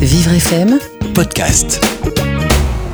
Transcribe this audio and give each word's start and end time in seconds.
Vivre 0.00 0.32
FM 0.32 0.78
podcast. 1.14 1.80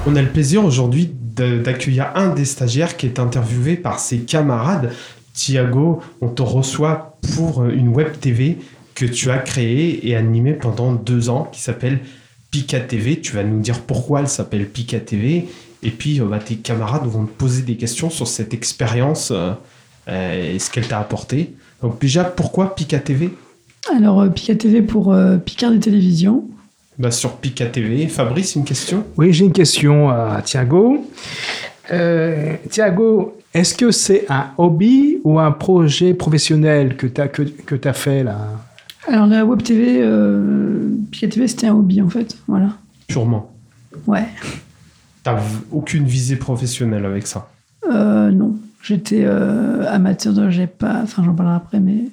On 0.06 0.16
a 0.16 0.22
le 0.22 0.28
plaisir 0.28 0.64
aujourd'hui 0.64 1.10
de- 1.36 1.58
d'accueillir 1.58 2.12
un 2.14 2.34
des 2.34 2.44
stagiaires 2.44 2.96
qui 2.96 3.06
est 3.06 3.18
interviewé 3.18 3.76
par 3.76 3.98
ses 3.98 4.18
camarades. 4.20 4.92
Thiago, 5.34 6.00
on 6.20 6.28
te 6.28 6.42
reçoit 6.42 7.18
pour 7.34 7.64
une 7.66 7.88
web 7.88 8.08
TV 8.20 8.58
que 8.94 9.04
tu 9.04 9.30
as 9.30 9.38
créée 9.38 10.08
et 10.08 10.16
animée 10.16 10.54
pendant 10.54 10.92
deux 10.92 11.28
ans 11.28 11.48
qui 11.52 11.60
s'appelle 11.60 12.00
Pika 12.50 12.80
TV. 12.80 13.20
Tu 13.20 13.32
vas 13.34 13.44
nous 13.44 13.60
dire 13.60 13.80
pourquoi 13.82 14.20
elle 14.20 14.28
s'appelle 14.28 14.66
Pika 14.68 15.00
TV. 15.00 15.48
Et 15.82 15.90
puis, 15.90 16.20
euh, 16.20 16.24
bah, 16.24 16.38
tes 16.38 16.56
camarades 16.56 17.04
vont 17.06 17.24
te 17.26 17.32
poser 17.32 17.62
des 17.62 17.76
questions 17.76 18.08
sur 18.08 18.26
cette 18.26 18.54
expérience 18.54 19.30
euh, 19.30 19.52
euh, 20.08 20.54
et 20.54 20.58
ce 20.58 20.70
qu'elle 20.70 20.88
t'a 20.88 20.98
apporté. 20.98 21.54
Donc, 21.82 22.00
déjà, 22.00 22.24
pourquoi 22.24 22.74
Pika 22.74 22.98
TV 22.98 23.30
Alors, 23.94 24.22
euh, 24.22 24.28
Pika 24.30 24.54
TV 24.54 24.80
pour 24.80 25.12
euh, 25.12 25.36
Picard 25.36 25.72
des 25.72 25.80
télévisions. 25.80 26.44
Bah, 26.98 27.10
Sur 27.10 27.36
Pika 27.36 27.66
TV. 27.66 28.08
Fabrice, 28.08 28.56
une 28.56 28.64
question? 28.64 29.04
Oui, 29.16 29.32
j'ai 29.32 29.44
une 29.44 29.52
question 29.52 30.10
à 30.10 30.40
Thiago. 30.42 31.06
Euh, 31.92 32.56
Thiago, 32.70 33.38
est-ce 33.54 33.74
que 33.74 33.90
c'est 33.90 34.26
un 34.28 34.50
hobby 34.58 35.18
ou 35.24 35.38
un 35.38 35.52
projet 35.52 36.14
professionnel 36.14 36.96
que 36.96 37.06
tu 37.06 37.20
as, 37.20 37.28
que, 37.28 37.42
que 37.42 37.88
as 37.88 37.92
fait 37.92 38.24
là? 38.24 38.38
Alors, 39.08 39.26
la 39.26 39.44
web 39.44 39.62
TV, 39.62 40.00
euh, 40.00 40.90
Pika 41.10 41.28
TV, 41.28 41.46
c'était 41.46 41.68
un 41.68 41.74
hobby 41.74 42.02
en 42.02 42.08
fait. 42.08 42.36
Voilà. 42.48 42.70
Purement? 43.06 43.52
Ouais. 44.06 44.26
T'as 45.22 45.40
aucune 45.70 46.04
visée 46.04 46.36
professionnelle 46.36 47.04
avec 47.04 47.26
ça? 47.26 47.48
Euh, 47.90 48.30
non. 48.30 48.56
J'étais 48.82 49.22
euh, 49.24 49.84
amateur 49.88 50.32
de. 50.32 50.50
J'ai 50.50 50.66
pas. 50.66 51.00
Enfin, 51.02 51.22
j'en 51.24 51.34
parlerai 51.34 51.56
après, 51.56 51.80
mais. 51.80 52.04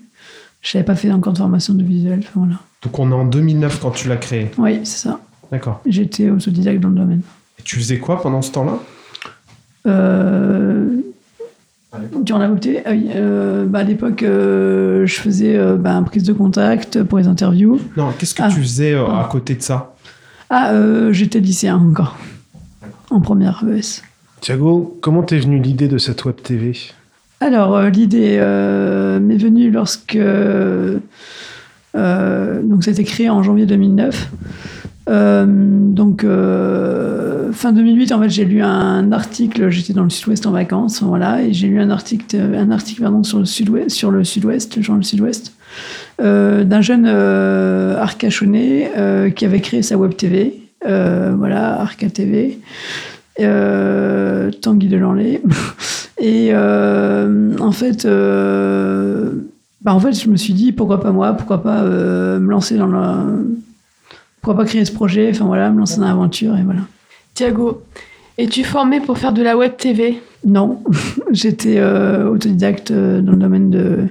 Je 0.62 0.78
n'avais 0.78 0.86
pas 0.86 0.96
fait 0.96 1.12
encore 1.12 1.34
de 1.34 1.40
formation 1.40 1.74
de 1.74 1.84
visuel. 1.84 2.20
Enfin, 2.20 2.32
voilà. 2.36 2.60
Donc 2.84 3.00
on 3.00 3.12
est 3.12 3.16
en 3.16 3.26
2009 3.26 3.80
quand 3.82 3.92
tu 3.92 4.08
l'as 4.10 4.18
créé. 4.18 4.52
Oui, 4.58 4.80
c'est 4.84 5.08
ça. 5.08 5.20
D'accord. 5.52 5.82
J'étais 5.86 6.30
autodidacte 6.30 6.80
dans 6.80 6.90
le 6.90 6.96
domaine. 6.96 7.22
Et 7.60 7.64
tu 7.64 7.78
faisais 7.78 7.98
quoi 8.00 8.22
pendant 8.22 8.42
ce 8.42 8.52
temps-là? 8.52 8.80
Euh, 9.86 10.98
durant 12.22 12.40
la 12.40 12.46
ah 12.48 12.92
oui, 12.92 13.10
euh, 13.16 13.66
bah, 13.66 13.80
à 13.80 13.84
l'époque, 13.84 14.24
euh, 14.24 15.06
je 15.06 15.16
faisais 15.16 15.56
euh, 15.58 15.76
bah, 15.76 15.92
une 15.96 16.06
prise 16.06 16.24
de 16.24 16.34
contact 16.34 17.04
pour 17.04 17.20
les 17.20 17.28
interviews. 17.28 17.80
Non, 17.98 18.12
qu'est-ce 18.18 18.34
que 18.34 18.42
Ah. 18.44 18.50
tu 18.50 18.62
faisais 18.62 18.94
euh, 18.94 19.06
à 19.06 19.22
Ah. 19.26 19.30
côté 19.32 19.56
de 19.56 19.62
ça? 19.62 19.94
Ah, 20.50 20.72
euh, 20.74 21.12
j'étais 21.14 21.40
lycéen 21.40 21.78
encore. 21.78 22.18
En 23.10 23.22
première 23.22 23.64
ES. 23.68 24.02
Thiago, 24.42 24.98
comment 25.02 25.24
t'es 25.24 25.38
venue 25.40 25.60
l'idée 25.60 25.88
de 25.88 25.98
cette 25.98 26.26
web 26.26 26.36
TV 26.42 26.74
Alors, 27.40 27.76
euh, 27.76 27.90
l'idée 27.90 28.38
euh, 28.40 29.20
m'est 29.20 29.38
venue 29.38 29.70
lorsque. 29.72 30.18
Euh, 31.96 32.62
donc, 32.64 32.88
été 32.88 33.04
créé 33.04 33.30
en 33.30 33.44
janvier 33.44 33.66
2009. 33.66 34.32
Euh, 35.10 35.46
donc, 35.48 36.24
euh, 36.24 37.52
fin 37.52 37.74
2008, 37.74 38.12
en 38.12 38.22
fait, 38.22 38.30
j'ai 38.30 38.46
lu 38.46 38.62
un 38.62 39.12
article. 39.12 39.70
J'étais 39.70 39.94
dans 39.94 40.04
le 40.04 40.10
Sud-Ouest 40.10 40.46
en 40.46 40.52
vacances, 40.52 41.04
voilà, 41.04 41.42
et 41.42 41.54
j'ai 41.54 41.68
lu 41.68 41.80
un 41.80 41.90
article, 41.90 42.38
un 42.38 42.72
article 42.72 43.02
pardon, 43.02 43.24
sur 43.24 43.40
le 43.40 43.46
Sud-Ouest, 43.46 43.92
sur 43.92 44.12
le 44.12 44.24
Sud-Ouest, 44.24 44.76
le 44.78 44.82
journal 44.82 45.04
Sud-Ouest, 45.04 45.54
d'un 46.20 46.82
jeune 46.82 47.06
arcachonnais 47.06 48.92
qui 49.36 49.46
avait 49.46 49.62
créé 49.62 49.82
sa 49.82 49.98
web 49.98 50.16
TV. 50.16 50.62
Voilà, 50.84 51.82
Arca 51.82 52.10
TV. 52.10 52.60
Tanguy 53.38 54.88
de 54.88 54.98
Lanlay. 54.98 55.42
Et 56.20 56.56
en 56.56 57.72
fait, 57.72 58.08
bah 59.84 59.94
en 59.94 60.00
fait, 60.00 60.14
je 60.14 60.30
me 60.30 60.38
suis 60.38 60.54
dit 60.54 60.72
pourquoi 60.72 61.02
pas 61.02 61.12
moi, 61.12 61.34
pourquoi 61.34 61.62
pas 61.62 61.82
euh, 61.82 62.40
me 62.40 62.50
lancer 62.50 62.78
dans 62.78 62.88
le, 62.88 63.58
pourquoi 64.42 64.64
pas 64.64 64.66
créer 64.66 64.86
ce 64.86 64.92
projet, 64.92 65.30
enfin 65.30 65.46
voilà, 65.46 65.70
me 65.72 65.80
lancer 65.80 66.00
dans 66.00 66.08
l'aventure 66.08 66.58
et 66.58 66.64
voilà. 66.64 66.82
Thiago, 67.34 67.84
es-tu 68.38 68.64
formé 68.64 69.02
pour 69.02 69.18
faire 69.18 69.34
de 69.34 69.42
la 69.44 69.58
web 69.58 69.76
TV 69.78 70.22
Non, 70.46 70.82
j'étais 71.32 71.80
euh, 71.80 72.30
autodidacte 72.30 72.92
euh, 72.92 73.22
dans 73.22 73.34
le 73.34 73.38
domaine 73.38 73.70
de 73.70 74.08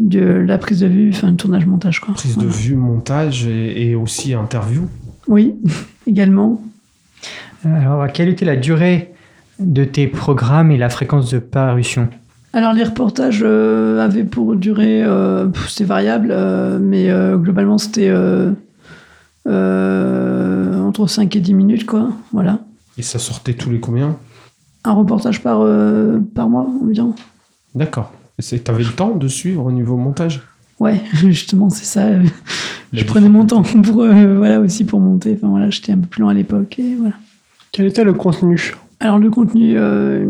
de 0.00 0.20
la 0.20 0.58
prise 0.58 0.80
de 0.80 0.88
vue, 0.88 1.10
enfin 1.14 1.30
le 1.30 1.36
tournage 1.36 1.66
montage 1.66 2.00
quoi. 2.00 2.14
Prise 2.14 2.36
de 2.36 2.46
vue, 2.46 2.74
montage 2.74 3.46
et, 3.46 3.90
et 3.90 3.94
aussi 3.94 4.34
interview. 4.34 4.88
Oui, 5.28 5.54
également. 6.06 6.60
Alors, 7.64 8.06
quelle 8.12 8.28
était 8.28 8.44
la 8.44 8.56
durée 8.56 9.12
de 9.60 9.84
tes 9.84 10.06
programmes 10.08 10.70
et 10.70 10.76
la 10.76 10.90
fréquence 10.90 11.30
de 11.30 11.38
parution? 11.38 12.08
Alors 12.56 12.72
les 12.72 12.84
reportages 12.84 13.42
euh, 13.44 13.98
avaient 14.00 14.22
pour 14.22 14.54
durée, 14.54 15.02
euh, 15.02 15.48
c'était 15.68 15.82
variable, 15.84 16.28
euh, 16.30 16.78
mais 16.80 17.10
euh, 17.10 17.36
globalement 17.36 17.78
c'était 17.78 18.08
euh, 18.08 18.52
euh, 19.48 20.80
entre 20.80 21.06
5 21.08 21.34
et 21.34 21.40
10 21.40 21.52
minutes, 21.54 21.84
quoi. 21.84 22.10
Voilà. 22.32 22.60
Et 22.96 23.02
ça 23.02 23.18
sortait 23.18 23.54
tous 23.54 23.70
les 23.70 23.80
combien? 23.80 24.16
Un 24.84 24.92
reportage 24.92 25.42
par, 25.42 25.62
euh, 25.62 26.20
par 26.34 26.48
mois 26.48 26.66
environ. 26.82 27.14
D'accord. 27.74 28.12
Et 28.38 28.42
c'est- 28.42 28.60
T'avais 28.60 28.84
le 28.84 28.90
temps 28.92 29.16
de 29.16 29.26
suivre 29.28 29.64
au 29.64 29.72
niveau 29.72 29.96
montage? 29.96 30.42
Ouais, 30.78 31.00
justement, 31.14 31.70
c'est 31.70 31.84
ça. 31.84 32.08
La 32.10 32.20
je 32.92 33.04
prenais 33.04 33.28
mon 33.28 33.44
temps 33.46 33.62
pour, 33.62 34.02
euh, 34.02 34.36
voilà, 34.36 34.60
aussi 34.60 34.84
pour 34.84 35.00
monter. 35.00 35.34
Enfin 35.36 35.48
voilà, 35.48 35.70
j'étais 35.70 35.90
un 35.92 35.98
peu 35.98 36.06
plus 36.06 36.22
lent 36.22 36.28
à 36.28 36.34
l'époque. 36.34 36.78
Et 36.78 36.94
voilà. 36.94 37.14
Quel 37.72 37.86
était 37.86 38.04
le 38.04 38.12
contenu? 38.12 38.74
Alors 39.00 39.18
le 39.18 39.28
contenu, 39.30 39.72
euh, 39.76 40.24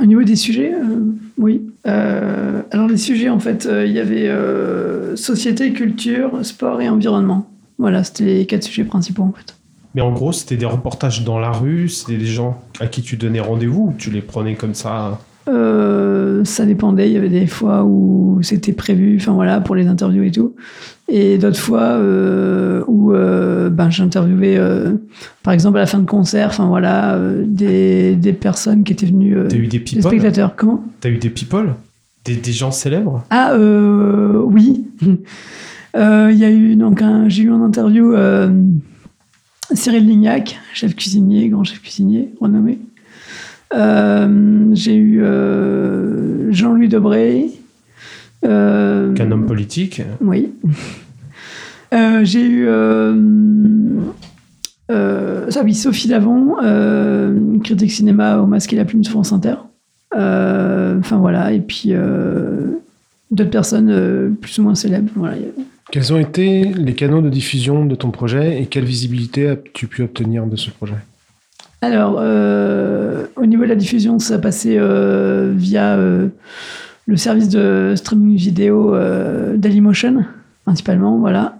au 0.00 0.04
niveau 0.04 0.22
des 0.22 0.36
sujets, 0.36 0.74
euh, 0.74 1.00
oui. 1.38 1.62
Euh, 1.86 2.62
alors 2.70 2.88
les 2.88 2.96
sujets, 2.96 3.28
en 3.28 3.38
fait, 3.38 3.66
euh, 3.66 3.86
il 3.86 3.92
y 3.92 4.00
avait 4.00 4.28
euh, 4.28 5.16
société, 5.16 5.72
culture, 5.72 6.44
sport 6.44 6.80
et 6.80 6.88
environnement. 6.88 7.48
Voilà, 7.78 8.02
c'était 8.02 8.24
les 8.24 8.46
quatre 8.46 8.64
sujets 8.64 8.84
principaux 8.84 9.22
en 9.22 9.32
fait. 9.32 9.54
Mais 9.94 10.02
en 10.02 10.12
gros, 10.12 10.32
c'était 10.32 10.56
des 10.56 10.66
reportages 10.66 11.24
dans 11.24 11.38
la 11.38 11.52
rue, 11.52 11.88
c'était 11.88 12.18
des 12.18 12.26
gens 12.26 12.60
à 12.80 12.88
qui 12.88 13.02
tu 13.02 13.16
donnais 13.16 13.40
rendez-vous 13.40 13.92
ou 13.92 13.94
tu 13.96 14.10
les 14.10 14.20
prenais 14.20 14.54
comme 14.54 14.74
ça 14.74 15.20
Euh, 15.48 16.44
ça 16.44 16.66
dépendait, 16.66 17.08
il 17.08 17.14
y 17.14 17.16
avait 17.16 17.28
des 17.28 17.46
fois 17.46 17.84
où 17.84 18.38
c'était 18.42 18.72
prévu, 18.72 19.16
enfin 19.20 19.32
voilà, 19.32 19.60
pour 19.60 19.74
les 19.74 19.86
interviews 19.86 20.24
et 20.24 20.30
tout. 20.30 20.54
Et 21.08 21.38
d'autres 21.38 21.58
fois 21.58 21.80
euh, 21.82 22.84
où 22.86 23.12
euh, 23.14 23.70
ben, 23.70 23.88
j'interviewais, 23.88 24.56
euh, 24.58 24.92
par 25.42 25.54
exemple, 25.54 25.78
à 25.78 25.80
la 25.80 25.86
fin 25.86 25.98
de 25.98 26.06
concert, 26.06 26.48
enfin 26.48 26.66
voilà, 26.66 27.18
des, 27.46 28.14
des 28.14 28.32
personnes 28.34 28.84
qui 28.84 28.92
étaient 28.92 29.06
venues, 29.06 29.36
T'as 29.48 29.56
eu 29.56 29.66
des 29.66 29.78
des 29.78 29.80
people 29.80 30.02
spectateurs. 30.02 30.54
Comment? 30.54 30.84
T'as 31.00 31.08
eu 31.08 31.16
des 31.16 31.30
people? 31.30 31.74
Des, 32.24 32.36
des 32.36 32.52
gens 32.52 32.70
célèbres? 32.70 33.24
Ah 33.30 33.56
oui. 33.56 34.84
Il 35.94 36.36
y 36.36 36.44
a 36.44 36.50
eu 36.50 36.76
donc 36.76 37.00
un, 37.00 37.28
j'ai 37.28 37.44
eu 37.44 37.50
en 37.50 37.62
interview 37.62 38.14
Cyril 39.72 40.06
Lignac, 40.06 40.58
chef 40.74 40.94
cuisinier, 40.94 41.48
grand 41.48 41.64
chef 41.64 41.80
cuisinier 41.80 42.32
renommé. 42.40 42.78
Euh, 43.74 44.68
j'ai 44.72 44.94
eu 44.94 45.20
euh, 45.22 46.50
Jean-Louis 46.52 46.88
Debré. 46.88 47.46
Euh, 48.44 49.12
Qu'un 49.14 49.30
homme 49.30 49.46
politique 49.46 50.02
oui. 50.20 50.52
Euh, 51.94 52.20
j'ai 52.22 52.42
eu 52.42 52.66
euh, 52.68 53.14
euh, 54.90 55.50
ça, 55.50 55.62
oui, 55.64 55.74
Sophie 55.74 56.08
Davon, 56.08 56.56
euh, 56.62 57.58
critique 57.64 57.90
cinéma 57.92 58.38
au 58.40 58.46
masque 58.46 58.74
et 58.74 58.76
la 58.76 58.84
plume 58.84 59.00
de 59.00 59.08
France 59.08 59.32
Inter. 59.32 59.54
Euh, 60.14 60.98
Enfin 60.98 61.16
voilà, 61.16 61.52
et 61.52 61.60
puis 61.60 61.90
euh, 61.92 62.66
d'autres 63.30 63.50
personnes 63.50 63.88
euh, 63.90 64.28
plus 64.28 64.58
ou 64.58 64.62
moins 64.64 64.74
célèbres. 64.74 65.10
Voilà, 65.14 65.36
Quels 65.90 66.12
ont 66.12 66.18
été 66.18 66.64
les 66.64 66.94
canaux 66.94 67.22
de 67.22 67.30
diffusion 67.30 67.86
de 67.86 67.94
ton 67.94 68.10
projet 68.10 68.60
et 68.60 68.66
quelle 68.66 68.84
visibilité 68.84 69.48
as-tu 69.48 69.86
pu 69.86 70.02
obtenir 70.02 70.46
de 70.46 70.56
ce 70.56 70.70
projet? 70.70 70.96
Alors, 71.80 72.16
euh, 72.20 73.26
au 73.36 73.46
niveau 73.46 73.62
de 73.62 73.68
la 73.68 73.76
diffusion, 73.76 74.18
ça 74.18 74.38
passait 74.38 74.76
euh, 74.78 75.52
via 75.54 75.96
euh, 75.96 76.28
le 77.06 77.16
service 77.16 77.48
de 77.48 77.94
streaming 77.94 78.36
vidéo 78.36 78.94
euh, 78.94 79.56
Dailymotion, 79.56 80.24
principalement, 80.64 81.18
voilà. 81.18 81.54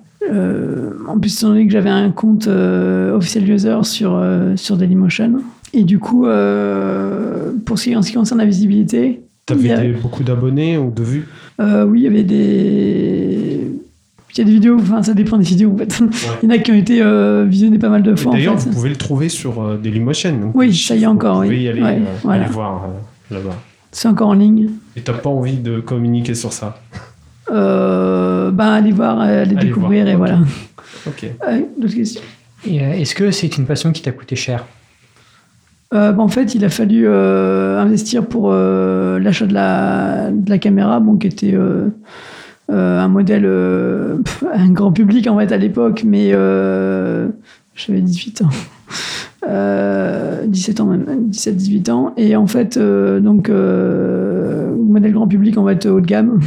En 1.08 1.18
plus, 1.18 1.38
étant 1.38 1.48
donné 1.48 1.66
que 1.66 1.72
j'avais 1.72 1.88
un 1.88 2.10
compte 2.10 2.48
officiel 2.48 3.50
user 3.50 3.78
sur, 3.82 4.22
sur 4.56 4.76
Dailymotion. 4.76 5.40
Et 5.72 5.84
du 5.84 5.98
coup, 5.98 6.26
pour 7.64 7.78
ce 7.78 7.84
qui, 7.84 7.96
en 7.96 8.02
ce 8.02 8.10
qui 8.10 8.16
concerne 8.16 8.38
la 8.38 8.44
visibilité, 8.44 9.22
T'avais 9.46 9.92
beaucoup 9.92 10.22
d'abonnés 10.24 10.76
ou 10.76 10.90
de 10.90 11.02
vues? 11.02 11.28
Oui, 11.58 12.00
il 12.00 12.02
y 12.02 12.06
avait 12.06 12.24
des... 12.24 13.37
Il 14.38 14.42
y 14.42 14.44
a 14.44 14.44
des 14.46 14.52
vidéos, 14.52 14.76
enfin 14.80 15.02
ça 15.02 15.14
dépend 15.14 15.36
des 15.36 15.44
vidéos 15.44 15.72
en 15.74 15.76
fait. 15.78 16.00
Il 16.42 16.48
y 16.48 16.52
en 16.52 16.54
a 16.54 16.58
qui 16.58 16.70
ont 16.70 16.74
été 16.76 17.02
euh, 17.02 17.44
visionnées 17.48 17.78
pas 17.78 17.88
mal 17.88 18.02
de 18.04 18.14
fois 18.14 18.30
en 18.30 18.34
D'ailleurs, 18.34 18.58
fait. 18.60 18.68
vous 18.68 18.74
pouvez 18.76 18.88
le 18.90 18.96
trouver 18.96 19.28
sur 19.28 19.60
euh, 19.60 19.76
Dailymotion. 19.76 20.38
donc 20.38 20.52
Oui, 20.54 20.68
les 20.68 20.72
ça 20.74 20.94
y 20.94 21.02
est 21.02 21.06
encore, 21.06 21.36
Vous 21.36 21.40
oui. 21.42 21.46
pouvez 21.48 21.62
y 21.62 21.68
aller, 21.68 21.82
Ouais, 21.82 21.96
euh, 22.00 22.14
voilà. 22.22 22.44
aller 22.44 22.52
voir 22.52 22.84
euh, 22.84 23.34
là-bas. 23.34 23.56
C'est 23.90 24.06
encore 24.06 24.28
en 24.28 24.34
ligne. 24.34 24.68
Et 24.96 25.00
t'as 25.00 25.14
pas 25.14 25.28
envie 25.30 25.56
de 25.56 25.80
communiquer 25.80 26.34
sur 26.34 26.52
ça? 26.52 26.78
Euh, 27.50 28.50
ben, 28.50 28.66
allez 28.68 28.92
voir, 28.92 29.20
euh, 29.20 29.42
allez 29.42 29.56
Allez 29.56 29.66
découvrir 29.68 30.04
voir, 30.04 30.14
et 30.14 30.16
voilà. 30.16 30.38
Ok. 31.06 31.26
D'autres 31.80 31.94
questions? 31.94 32.22
Euh, 32.68 32.92
Est-ce 32.92 33.14
que 33.14 33.30
c'est 33.30 33.56
une 33.56 33.64
passion 33.66 33.92
qui 33.92 34.02
t'a 34.02 34.12
coûté 34.12 34.36
cher? 34.36 34.66
Euh, 35.94 36.12
ben, 36.12 36.22
En 36.22 36.28
fait, 36.28 36.54
il 36.54 36.64
a 36.64 36.68
fallu 36.68 37.04
euh, 37.06 37.80
investir 37.80 38.26
pour 38.26 38.50
euh, 38.52 39.18
l'achat 39.18 39.46
de 39.46 39.54
la, 39.54 40.30
de 40.30 40.50
la 40.50 40.58
caméra, 40.58 41.00
bon, 41.00 41.16
qui 41.16 41.26
était 41.26 41.54
euh, 41.54 41.58
euh, 41.58 41.88
un 42.68 43.08
modèle, 43.08 43.44
euh, 43.46 44.18
pff, 44.18 44.44
un 44.52 44.70
grand 44.70 44.92
public 44.92 45.26
en 45.26 45.38
fait 45.38 45.52
à 45.52 45.56
l'époque, 45.56 46.02
mais 46.06 46.30
euh, 46.32 47.28
j'avais 47.74 48.00
18 48.00 48.42
ans. 48.42 48.50
Euh, 49.48 50.46
17 50.46 50.80
ans 50.80 50.86
même, 50.86 51.28
17-18 51.30 51.90
ans. 51.90 52.12
Et 52.16 52.36
en 52.36 52.46
fait, 52.46 52.76
euh, 52.76 53.20
donc, 53.20 53.48
euh, 53.48 54.74
modèle 54.76 55.12
grand 55.12 55.28
public 55.28 55.56
en 55.56 55.66
fait 55.66 55.86
haut 55.86 56.00
de 56.00 56.06
gamme. 56.06 56.40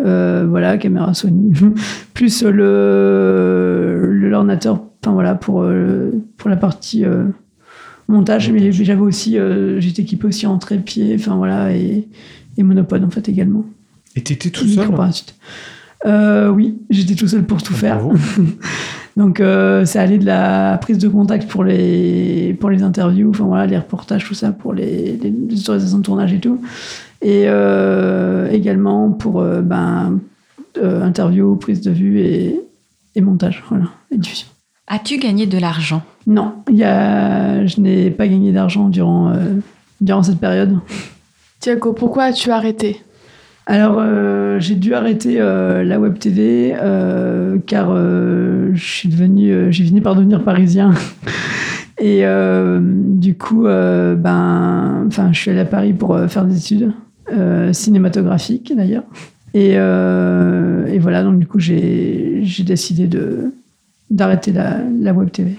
Euh, 0.00 0.46
voilà, 0.48 0.78
caméra 0.78 1.14
Sony. 1.14 1.52
Plus 2.14 2.42
le, 2.42 4.08
le 4.10 4.28
l'ordinateur, 4.28 4.82
enfin 5.02 5.12
voilà, 5.12 5.34
pour, 5.34 5.62
euh, 5.62 6.10
pour 6.38 6.48
la 6.48 6.56
partie 6.56 7.04
euh, 7.04 7.24
montage. 8.08 8.50
Mais 8.50 8.72
j'avais 8.72 9.00
aussi, 9.00 9.38
euh, 9.38 9.78
j'étais 9.80 10.02
équipé 10.02 10.26
aussi 10.26 10.46
en 10.46 10.58
trépied, 10.58 11.14
enfin 11.18 11.36
voilà, 11.36 11.74
et, 11.74 12.08
et 12.56 12.62
monopode 12.62 13.04
en 13.04 13.10
fait 13.10 13.28
également. 13.28 13.64
Et 14.16 14.22
t'étais 14.22 14.50
tout 14.50 14.66
seul 14.66 14.88
suite. 15.12 15.34
Euh, 16.04 16.48
oui, 16.48 16.78
j'étais 16.90 17.14
tout 17.14 17.28
seul 17.28 17.44
pour 17.44 17.62
tout 17.62 17.74
faire. 17.74 17.98
Bravo. 17.98 18.18
Donc 19.16 19.40
euh, 19.40 19.84
ça 19.84 20.00
allait 20.00 20.18
de 20.18 20.24
la 20.24 20.78
prise 20.80 20.98
de 20.98 21.08
contact 21.08 21.48
pour 21.48 21.64
les 21.64 22.56
pour 22.58 22.70
les 22.70 22.82
interviews, 22.82 23.30
enfin 23.30 23.44
voilà, 23.44 23.66
les 23.66 23.76
reportages, 23.76 24.24
tout 24.24 24.34
ça 24.34 24.52
pour 24.52 24.72
les, 24.72 25.18
les, 25.18 25.30
les 25.30 25.60
autorisations 25.60 25.98
de 25.98 26.02
tournage 26.02 26.32
et 26.32 26.40
tout, 26.40 26.60
et 27.20 27.44
euh, 27.46 28.50
également 28.50 29.10
pour 29.10 29.40
euh, 29.40 29.60
ben 29.60 30.18
euh, 30.78 31.02
interview, 31.02 31.56
prise 31.56 31.82
de 31.82 31.90
vue 31.90 32.20
et, 32.20 32.58
et 33.14 33.20
montage, 33.20 33.62
voilà, 33.68 33.84
et 34.10 34.16
diffusion. 34.16 34.48
As-tu 34.86 35.18
gagné 35.18 35.46
de 35.46 35.58
l'argent? 35.58 36.02
Non, 36.26 36.54
il 36.70 36.76
y 36.76 36.84
a, 36.84 37.66
je 37.66 37.80
n'ai 37.80 38.10
pas 38.10 38.26
gagné 38.26 38.50
d'argent 38.52 38.88
durant 38.88 39.28
euh, 39.30 39.56
durant 40.00 40.22
cette 40.22 40.38
période. 40.38 40.78
Thiago, 41.60 41.92
pourquoi 41.92 42.24
as-tu 42.24 42.50
arrêté? 42.50 43.02
Alors, 43.66 43.96
euh, 43.98 44.58
j'ai 44.58 44.74
dû 44.74 44.92
arrêter 44.92 45.36
euh, 45.38 45.84
la 45.84 46.00
web 46.00 46.18
TV 46.18 46.74
euh, 46.74 47.58
car 47.66 47.96
j'ai 48.74 49.72
fini 49.72 50.00
par 50.00 50.16
devenir 50.16 50.42
parisien. 50.42 50.92
Et 51.98 52.24
du 52.88 53.36
coup, 53.36 53.62
ben, 53.62 55.08
je 55.08 55.38
suis 55.38 55.50
allé 55.52 55.60
à 55.60 55.64
Paris 55.64 55.92
pour 55.92 56.18
faire 56.28 56.44
des 56.44 56.58
études 56.58 56.92
cinématographiques 57.72 58.72
d'ailleurs. 58.76 59.04
Et, 59.54 59.74
et 59.74 60.98
voilà, 60.98 61.22
donc 61.22 61.38
du 61.38 61.46
coup, 61.46 61.60
j'ai 61.60 62.42
décidé 62.66 63.08
d'arrêter 64.10 64.50
la, 64.50 64.78
la 65.00 65.12
web 65.12 65.30
TV. 65.30 65.56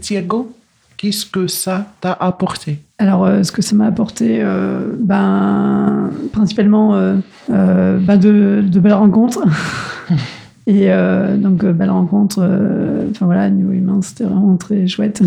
Thiago, 0.00 0.52
qu'est-ce 1.00 1.24
que 1.24 1.46
ça 1.46 1.86
t'a 2.02 2.12
apporté? 2.12 2.78
Alors, 2.98 3.24
euh, 3.24 3.42
ce 3.42 3.52
que 3.52 3.62
ça 3.62 3.74
m'a 3.74 3.86
apporté, 3.86 4.40
euh, 4.42 4.92
ben, 4.98 6.10
principalement 6.32 6.94
euh, 6.94 7.16
euh, 7.50 7.98
ben 7.98 8.18
de, 8.18 8.62
de 8.66 8.80
belles 8.80 8.92
rencontres. 8.92 9.42
Et 10.66 10.92
euh, 10.92 11.38
donc, 11.38 11.64
belles 11.64 11.90
rencontres, 11.90 12.40
euh, 12.42 13.06
enfin 13.10 13.24
voilà, 13.24 13.48
niveau 13.48 13.72
humain, 13.72 14.00
c'était 14.02 14.24
vraiment 14.24 14.56
très 14.56 14.86
chouette. 14.86 15.22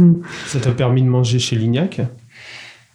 Ça 0.46 0.60
t'a 0.60 0.72
permis 0.72 1.02
de 1.02 1.08
manger 1.08 1.40
chez 1.40 1.56
Lignac? 1.56 2.02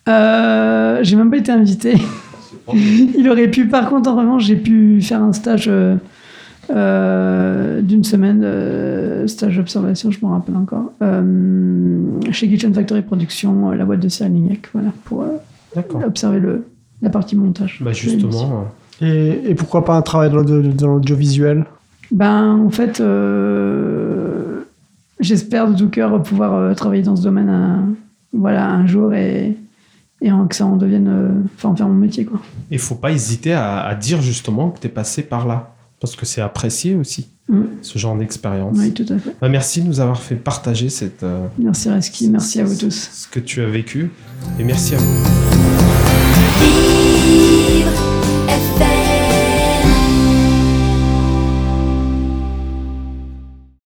Euh, 0.08 1.00
j'ai 1.02 1.16
même 1.16 1.30
pas 1.30 1.36
été 1.38 1.50
invité. 1.50 1.94
Il 2.72 3.28
aurait 3.28 3.48
pu, 3.48 3.66
par 3.66 3.88
contre, 3.90 4.08
en 4.08 4.16
revanche, 4.16 4.44
j'ai 4.44 4.56
pu 4.56 5.02
faire 5.02 5.20
un 5.20 5.32
stage 5.32 5.68
euh, 6.70 7.80
d'une 7.80 8.04
semaine, 8.04 8.42
euh, 8.44 9.26
stage 9.26 9.56
d'observation, 9.56 10.10
je 10.10 10.18
m'en 10.20 10.32
rappelle 10.32 10.56
encore, 10.56 10.92
euh, 11.02 11.97
chez 12.32 12.48
Kitchen 12.48 12.72
Factory 12.74 13.02
Production, 13.02 13.70
euh, 13.70 13.74
la 13.74 13.84
boîte 13.84 14.00
de 14.00 14.08
Cyril 14.08 14.32
Lignac, 14.34 14.68
voilà, 14.72 14.90
pour 15.04 15.22
euh, 15.22 15.80
observer 16.06 16.40
le, 16.40 16.66
la 17.02 17.10
partie 17.10 17.36
montage. 17.36 17.80
Bah 17.80 17.92
justement, 17.92 18.66
Et, 19.00 19.50
et 19.50 19.54
pourquoi 19.54 19.84
pas 19.84 19.94
un 19.94 20.02
travail 20.02 20.30
dans 20.30 20.88
l'audiovisuel? 20.88 21.64
Ben, 22.10 22.54
en 22.56 22.70
fait, 22.70 23.00
euh, 23.00 24.62
j'espère 25.20 25.70
de 25.70 25.76
tout 25.76 25.88
cœur 25.88 26.22
pouvoir 26.22 26.54
euh, 26.54 26.74
travailler 26.74 27.02
dans 27.02 27.16
ce 27.16 27.22
domaine 27.22 27.48
un, 27.48 27.88
voilà, 28.32 28.70
un 28.70 28.86
jour 28.86 29.12
et, 29.14 29.56
et 30.20 30.30
que 30.48 30.54
ça 30.54 30.66
en 30.66 30.76
devienne, 30.76 31.08
euh, 31.08 31.28
enfin, 31.54 31.68
en 31.68 31.76
faire 31.76 31.88
mon 31.88 31.94
métier, 31.94 32.24
quoi. 32.24 32.40
il 32.70 32.78
faut 32.78 32.94
pas 32.96 33.12
hésiter 33.12 33.52
à, 33.52 33.80
à 33.80 33.94
dire 33.94 34.20
justement 34.20 34.70
que 34.70 34.80
tu 34.80 34.86
es 34.86 34.90
passé 34.90 35.22
par 35.22 35.46
là. 35.46 35.74
Parce 36.00 36.14
que 36.16 36.24
c'est 36.26 36.40
apprécié 36.40 36.94
aussi, 36.94 37.28
Mm. 37.48 37.62
ce 37.80 37.98
genre 37.98 38.14
d'expérience. 38.16 38.76
Oui, 38.78 38.92
tout 38.92 39.06
à 39.08 39.16
fait. 39.18 39.34
Bah, 39.40 39.48
merci 39.48 39.80
de 39.80 39.86
nous 39.88 40.00
avoir 40.00 40.20
fait 40.20 40.34
partager 40.36 40.90
cette, 40.90 41.22
euh, 41.22 41.46
Merci 41.58 41.88
Reski, 41.88 42.28
merci 42.28 42.60
à 42.60 42.64
vous 42.64 42.76
tous. 42.76 43.08
ce 43.10 43.26
que 43.26 43.40
tu 43.40 43.62
as 43.62 43.66
vécu. 43.66 44.10
Et 44.58 44.64
merci 44.64 44.94
à 44.94 44.98
vous. 44.98 45.24